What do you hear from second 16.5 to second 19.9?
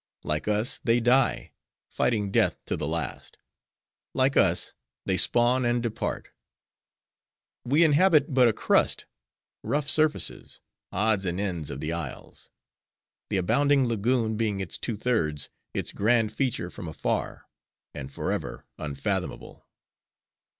from afar; and forever unfathomable.